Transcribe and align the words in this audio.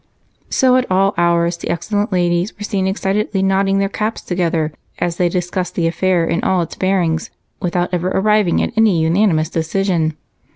So 0.49 0.77
at 0.77 0.89
all 0.89 1.13
hours 1.15 1.57
the 1.57 1.69
excellent 1.69 2.11
ladies 2.11 2.57
were 2.57 2.63
seen 2.63 2.87
excitedly 2.87 3.43
nodding 3.43 3.77
their 3.77 3.87
caps 3.87 4.21
together 4.23 4.73
as 4.97 5.17
they 5.17 5.29
discussed 5.29 5.75
the 5.75 5.85
affair 5.85 6.25
in 6.25 6.43
all 6.43 6.63
its 6.63 6.73
bearings, 6.75 7.29
without 7.61 7.93
ever 7.93 8.09
arriving 8.09 8.63
at 8.63 8.73
any 8.75 8.97
unanimous 8.99 9.51
decision. 9.51 10.17